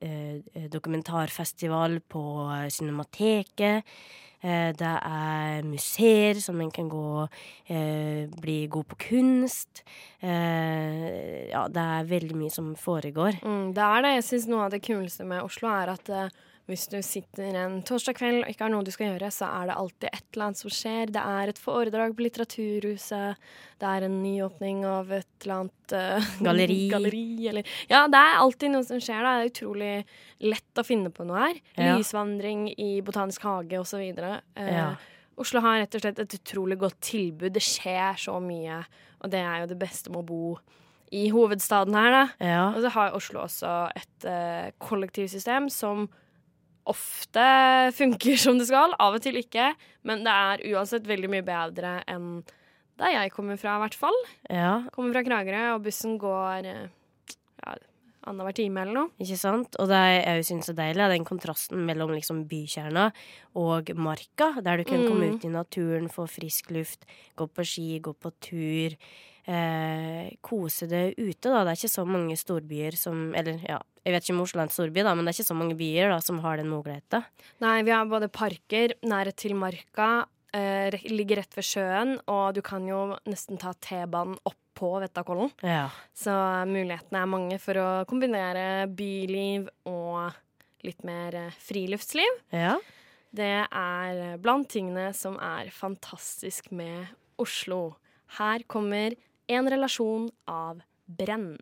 [0.00, 2.24] eh, dokumentarfestival på
[2.72, 3.84] Cinemateket.
[4.40, 7.26] Eh, det er museer som en kan gå
[7.68, 9.82] eh, bli god på kunst.
[10.24, 13.42] Eh, ja, det er veldig mye som foregår.
[13.44, 14.14] Mm, det er det.
[14.16, 16.32] Jeg syns noe av det kuleste med Oslo er at eh,
[16.70, 19.68] hvis du sitter en torsdag kveld og ikke har noe du skal gjøre, så er
[19.70, 21.10] det alltid et eller annet som skjer.
[21.12, 23.36] Det er et foredrag på Litteraturhuset,
[23.80, 26.80] det er en nyåpning av et eller annet uh, Galleri.
[26.92, 29.22] galleri eller Ja, det er alltid noe som skjer.
[29.26, 29.36] Da.
[29.40, 29.92] Det er utrolig
[30.52, 31.60] lett å finne på noe her.
[31.76, 31.94] Ja.
[31.98, 34.02] Lysvandring i Botanisk hage osv.
[34.20, 34.90] Uh, Ja.
[35.40, 37.54] Oslo har rett og slett et utrolig godt tilbud.
[37.54, 38.82] Det skjer så mye,
[39.24, 40.42] og det er jo det beste med å bo
[41.16, 42.24] i hovedstaden her, da.
[42.44, 42.64] Ja.
[42.74, 46.04] Og så har Oslo også et uh, kollektivsystem som
[46.90, 47.44] ofte
[47.96, 49.70] funker som det skal, av og til ikke.
[50.08, 52.40] Men det er uansett veldig mye bedre enn
[53.00, 54.18] der jeg kommer fra, i hvert fall.
[54.52, 54.72] ja.
[54.92, 56.90] Kommer fra Kragerø, og bussen går eh,
[57.64, 57.76] ja,
[58.28, 59.08] annenhver time eller noe.
[59.24, 59.78] Ikke sant?
[59.80, 63.06] Og det jeg syns er deilig, er den kontrasten mellom liksom bykjerna
[63.56, 65.38] og marka, der du kan komme Mm.
[65.38, 67.08] ut i naturen, få frisk luft,
[67.40, 68.98] gå på ski, gå på tur.
[69.48, 71.62] Eh, kose det ute, da.
[71.64, 74.68] Det er ikke så mange storbyer som Eller ja, jeg vet ikke om Oslo er
[74.68, 77.24] en storby, da, men det er ikke så mange byer da som har den muligheten.
[77.64, 80.10] Nei, vi har både parker, nærhet til marka,
[80.56, 85.50] eh, ligger rett ved sjøen, og du kan jo nesten ta T-banen opp på Vettakollen.
[85.66, 85.88] Ja.
[86.16, 86.32] Så
[86.70, 90.32] mulighetene er mange for å kombinere byliv og
[90.86, 92.42] litt mer eh, friluftsliv.
[92.54, 92.78] ja.
[93.30, 97.94] Det er eh, blant tingene som er fantastisk med Oslo.
[98.40, 99.14] Her kommer
[99.50, 101.56] en relasjon av brenn.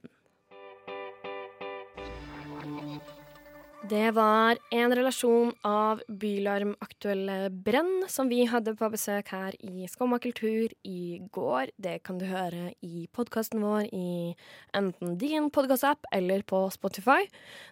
[3.88, 10.18] Det var en relasjon av Bylarm-aktuelle Brenn som vi hadde på besøk her i Skumma
[10.20, 11.72] kultur i går.
[11.80, 14.34] Det kan du høre i podkasten vår i
[14.76, 17.22] enten din podkastapp eller på Spotify.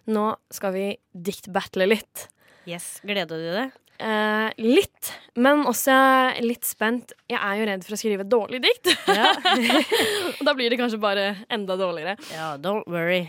[0.09, 2.29] Nå skal vi diktbattle litt.
[2.65, 2.97] Yes.
[3.05, 3.77] Gleder du deg?
[3.97, 5.09] Eh, litt,
[5.41, 5.95] men også
[6.45, 7.15] litt spent.
[7.29, 8.91] Jeg er jo redd for å skrive et dårlig dikt.
[9.09, 9.31] Ja.
[10.47, 12.17] Da blir det kanskje bare enda dårligere.
[12.29, 13.25] ja, don't worry.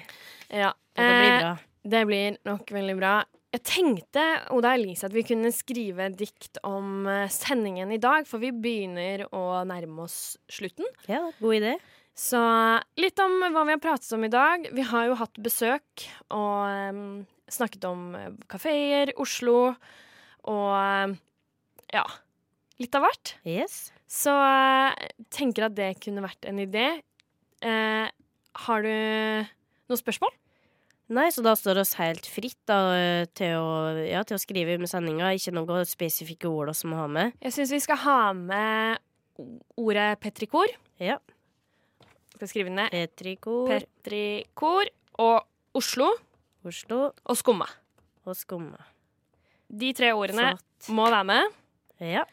[0.52, 0.74] Ja.
[0.92, 1.52] Det blir eh, bra.
[1.94, 3.12] det blir nok veldig bra.
[3.54, 8.42] Jeg tenkte Oda Elise, at vi kunne skrive dikt om eh, sendingen i dag, for
[8.42, 10.88] vi begynner å nærme oss slutten.
[11.09, 11.78] Ja, god idé.
[12.18, 12.42] Så
[12.98, 14.68] litt om hva vi har pratet om i dag.
[14.74, 16.04] Vi har jo hatt besøk
[16.35, 17.02] og um,
[17.48, 18.11] snakket om
[18.50, 19.70] kafeer, Oslo
[20.49, 21.15] og
[21.93, 22.05] ja,
[22.81, 23.35] litt av hvert.
[23.49, 23.89] Yes.
[24.09, 26.89] Så eh, tenker at det kunne vært en idé.
[27.65, 28.09] Eh,
[28.65, 30.35] har du noen spørsmål?
[31.09, 32.79] Nei, så da står oss helt fritt da,
[33.37, 35.31] til, å, ja, til å skrive med sendinga.
[35.33, 37.39] Ikke noe spesifikke ord vi må ha med.
[37.41, 39.01] Jeg syns vi skal ha med
[39.81, 40.69] ordet petrikor.
[41.01, 41.17] Ja.
[42.35, 42.93] Skal skrive ned.
[42.93, 44.93] Petrikor, Petrikor
[45.25, 46.11] og Oslo
[46.69, 47.69] Oslo og skumma.
[48.29, 48.85] og skumma.
[49.68, 50.90] De tre ordene Flott.
[50.96, 51.57] må være med.
[52.00, 52.24] Ja.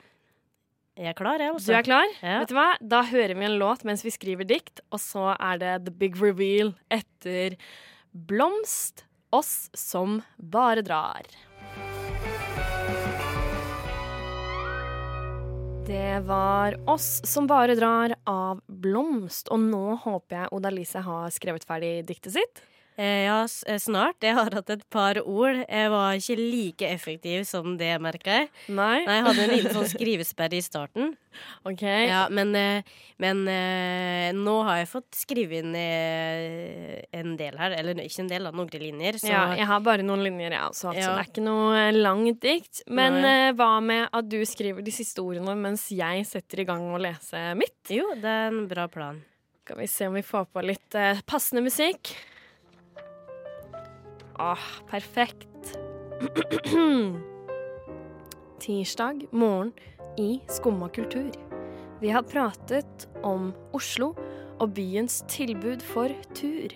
[0.95, 1.67] Jeg er klar, jeg, Også.
[1.67, 1.79] Du altså.
[1.81, 2.11] er klar?
[2.21, 2.35] Ja.
[2.39, 2.67] Vet du hva?
[2.79, 6.15] Da hører vi en låt mens vi skriver dikt, og så er det the big
[6.21, 7.57] reveal etter
[8.15, 9.03] Blomst,
[9.35, 11.27] oss som bare drar.
[15.85, 21.27] Det var oss som bare drar av Blomst, og nå håper jeg Oda Lise har
[21.35, 22.63] skrevet ferdig diktet sitt.
[22.97, 24.23] Eh, ja, eh, snart.
[24.23, 25.57] Jeg har hatt et par ord.
[25.67, 28.49] Jeg var ikke like effektiv som det, merker jeg.
[28.69, 29.01] Nei?
[29.03, 31.09] Nei, jeg hadde en liten sånn skrivesperre i starten.
[31.67, 31.81] OK.
[31.83, 33.41] Ja, men, eh, men
[34.39, 37.75] nå har jeg fått skrive inn en del her.
[37.75, 39.19] Eller ikke en del, da, noen linjer.
[39.19, 40.93] Så Ja, jeg har bare noen linjer, jeg også.
[40.93, 41.01] Altså.
[41.03, 41.09] Ja.
[41.17, 42.83] Det er ikke noe langt dikt.
[42.87, 43.33] Men Nei.
[43.59, 47.49] hva med at du skriver de siste ordene mens jeg setter i gang å lese
[47.59, 47.75] mitt?
[47.91, 49.19] jo, det er en bra plan.
[49.65, 52.13] Skal vi se om vi får på litt passende musikk.
[54.39, 55.77] Åh, perfekt.
[58.59, 59.73] Tirsdag morgen
[60.17, 61.31] i Skumma kultur.
[62.01, 64.15] Vi har pratet om Oslo
[64.59, 66.67] og byens tilbud for tur.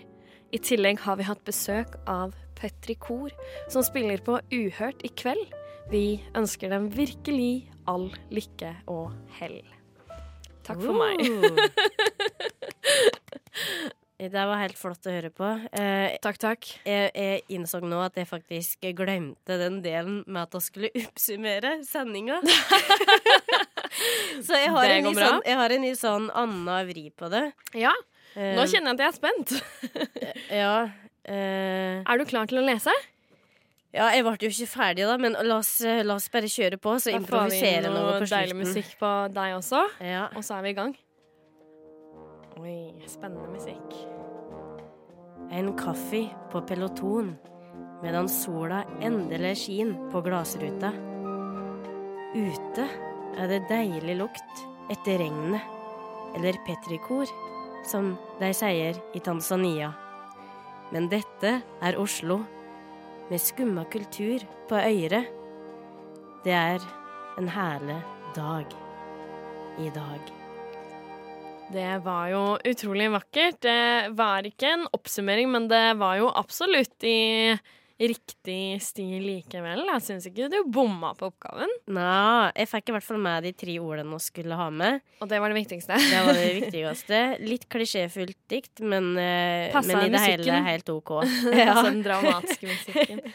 [0.52, 3.36] I tillegg har vi hatt besøk av Petri Kor,
[3.68, 5.52] som spiller på Uhørt i kveld.
[5.92, 9.60] Vi ønsker dem virkelig all lykke og hell.
[10.64, 11.28] Takk for meg.
[14.20, 15.48] Det var helt flott å høre på.
[15.72, 16.66] Eh, Takk, takk.
[16.84, 21.78] jeg, jeg innså nå at jeg faktisk glemte den delen med at jeg skulle oppsummere
[21.88, 22.42] sendinga.
[24.44, 27.46] Så jeg har, sånn, jeg har en ny sånn anna vri på det.
[27.80, 27.94] Ja,
[28.38, 29.50] Eh, nå kjenner jeg at jeg er spent.
[30.62, 30.74] Ja.
[31.26, 32.94] eh, Er du klar til å lese?
[33.90, 36.78] ja, jeg ble jo ikke ferdig, da, men la oss, eh, la oss bare kjøre
[36.78, 40.28] på, så vi improvisere noe noe på deilig musikk på deg også, Ja.
[40.36, 40.94] og så er vi i gang.
[42.60, 43.94] Oi, spennende musikk.
[45.56, 47.30] En kaffe på peloton
[48.04, 50.90] medan sola endelig skinner på glassruta.
[52.36, 52.88] Ute
[53.40, 55.64] er det deilig lukt etter regnet,
[56.36, 57.32] eller petrikor,
[57.88, 59.94] som de sier i Tanzania.
[60.92, 62.42] Men dette er Oslo,
[63.30, 65.24] med skumma kultur på øyre
[66.44, 66.84] Det er
[67.38, 68.02] en herlig
[68.36, 68.76] dag
[69.80, 70.39] i dag.
[71.70, 73.60] Det var jo utrolig vakkert.
[73.62, 77.54] Det var ikke en oppsummering, men det var jo absolutt i
[78.00, 79.82] riktig stil likevel.
[79.92, 83.52] Jeg syns ikke du bomma på oppgaven, Nei, jeg fikk i hvert fall med de
[83.60, 85.02] tre ordene vi skulle ha med.
[85.20, 85.98] og det var det viktigste.
[86.00, 87.20] Det var det viktigste.
[87.44, 90.54] Litt klisjéfullt dikt, men, eh, men i det musikken.
[90.56, 91.12] hele helt OK.
[91.60, 91.82] Ja.
[91.86, 93.22] den dramatiske musikken.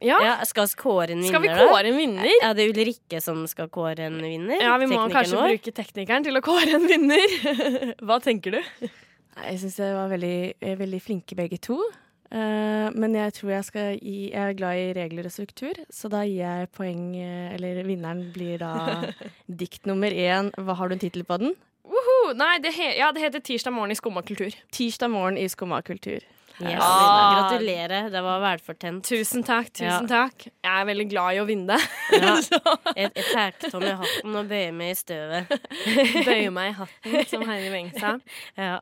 [0.00, 1.66] Ja, Ja, skal vi kåre en vinner, skal vi da?
[1.68, 2.28] kåre en vinner?
[2.42, 4.60] Er det Ulrikke som skal kåre en vinner?
[4.62, 5.54] Ja, vi må kanskje vår?
[5.54, 7.26] bruke teknikeren til å kåre en vinner.
[8.06, 8.60] Hva tenker du?
[9.40, 11.78] Jeg syns jeg var veldig, eh, veldig flinke begge to.
[12.30, 16.08] Eh, men jeg tror jeg skal gi Jeg er glad i regler og struktur, så
[16.12, 19.10] da gir jeg poeng eh, Eller vinneren blir da
[19.62, 20.52] dikt nummer én.
[20.54, 21.56] Hva har du en tittel på den?
[22.36, 24.54] Nei, det, he ja, det heter Tirsdag morgen i Skumma kultur.
[24.70, 26.22] Tirsdag morgen i Skumma kultur.
[26.60, 26.80] Yes.
[26.84, 27.48] Ah.
[27.50, 29.04] Gratulerer, det var velfortjent.
[29.08, 30.26] Tusen takk, tusen Ja.
[30.28, 30.46] takk.
[30.50, 31.78] Jeg er veldig glad i å vinne.
[32.12, 32.34] Ja.
[32.96, 35.54] Jeg tar av meg hatten og bøyer meg i støvet.
[36.28, 38.16] bøyer meg i hatten, som Heidi Weng sa.
[38.60, 38.74] Ja.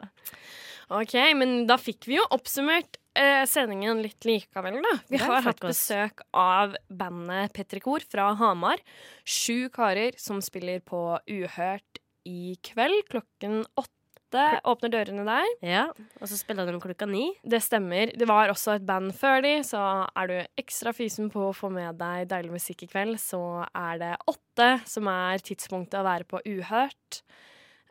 [0.88, 4.94] Ok, men da fikk vi jo oppsummert eh, sendingen litt likevel, da.
[5.12, 8.80] Vi har hatt besøk av bandet Petrikor fra Hamar.
[9.28, 13.92] Sju karer som spiller på Uhørt i kveld klokken åtte.
[14.34, 15.46] Åpner dørene der.
[15.64, 15.86] ja.
[16.20, 17.30] Og så spiller de klokka ni.
[17.42, 18.12] Det stemmer.
[18.18, 19.80] Det var også et band før de, så
[20.16, 23.98] er du ekstra fysen på å få med deg deilig musikk i kveld, så er
[24.02, 27.22] det åtte som er tidspunktet å være på Uhørt.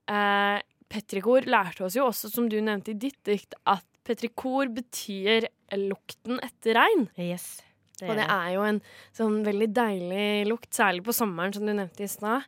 [0.07, 5.49] Eh, Petrikor lærte oss jo også, som du nevnte i ditt dikt, at petrikor betyr
[5.75, 7.09] lukten etter regn.
[7.19, 7.57] Yes.
[8.05, 8.79] Og det er jo en
[9.17, 12.45] sånn veldig deilig lukt, særlig på sommeren, som du nevnte i stad.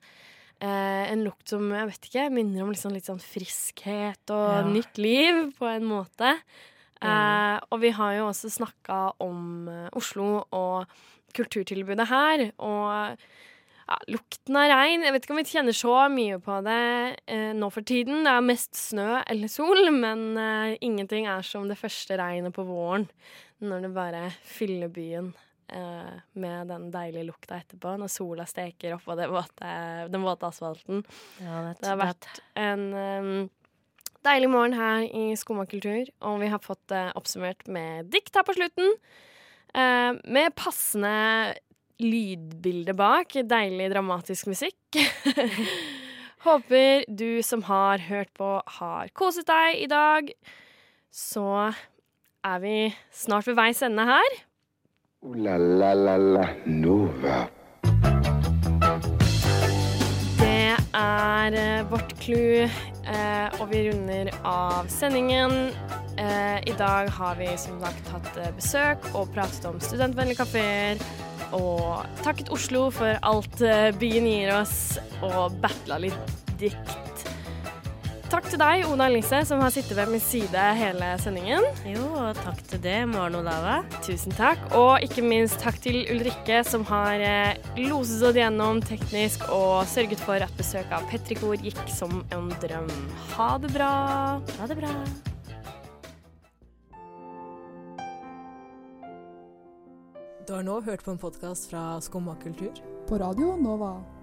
[0.61, 4.63] Eh, en lukt som jeg vet ikke, minner om liksom litt sånn friskhet og Ja.
[4.67, 6.33] nytt liv, på en måte.
[7.01, 10.85] Eh, og vi har jo også snakka om eh, Oslo og
[11.33, 12.51] kulturtilbudet her.
[12.59, 13.15] Og
[13.89, 17.53] ja, lukten av regn Jeg vet ikke om vi kjenner så mye på det eh,
[17.55, 18.23] nå for tiden.
[18.27, 22.67] Det er mest snø eller sol, men eh, ingenting er som det første regnet på
[22.67, 23.07] våren.
[23.63, 25.33] Når det bare fyller byen
[25.75, 27.95] eh, med den deilige lukta etterpå.
[28.01, 29.71] Når sola steker oppå det våte,
[30.11, 31.03] den våte asfalten.
[31.41, 32.29] Ja, det, Det har vært
[32.59, 33.49] en um,
[34.25, 38.57] deilig morgen her i Skomakultur, og vi har fått det oppsummert med dikt her på
[38.57, 38.93] slutten.
[39.73, 41.55] eh, med passende
[41.99, 43.35] lydbilde bak.
[43.43, 44.99] Deilig dramatisk musikk.
[46.45, 50.29] Håper du som har hørt på, har koset deg i dag.
[51.11, 51.73] Så
[52.47, 52.75] er vi
[53.11, 54.37] snart ved veis ende her.
[55.21, 57.49] La la la la Nova.
[60.39, 65.73] Det er eh, vårt clou, eh, og vi runder av sendingen.
[66.15, 71.03] Eh, I dag har vi som sagt hatt besøk og pratet om studentvennlige kafeer.
[71.51, 73.59] Og takket Oslo for alt
[73.99, 77.08] byen gir oss, og battla litt dikt.
[78.29, 81.63] Takk til deg, Oda Elise, som har sittet ved min side hele sendingen.
[81.89, 83.79] Jo, og takk til det, Maren Olava.
[84.05, 84.61] Tusen takk.
[84.77, 90.21] Og ikke minst takk til Ulrikke, som har eh, loset oss gjennom teknisk og sørget
[90.21, 92.93] for at besøket av Petrikor gikk som en drøm.
[93.33, 93.89] Ha det bra.
[94.59, 94.93] Ha det bra.
[100.45, 102.77] Du har nå hørt på en podkast fra Skumma kultur.
[103.09, 104.18] På Radio Nova.